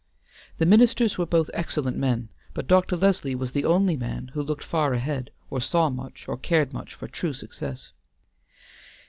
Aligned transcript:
The 0.57 0.65
ministers 0.65 1.19
were 1.19 1.27
both 1.27 1.51
excellent 1.53 1.95
men; 1.95 2.29
but 2.55 2.65
Dr. 2.65 2.97
Leslie 2.97 3.35
was 3.35 3.51
the 3.51 3.65
only 3.65 3.95
man 3.95 4.29
who 4.33 4.41
looked 4.41 4.63
far 4.63 4.95
ahead 4.95 5.29
or 5.51 5.61
saw 5.61 5.91
much 5.91 6.27
or 6.27 6.37
cared 6.37 6.73
much 6.73 6.95
for 6.95 7.07
true 7.07 7.33
success. 7.33 7.91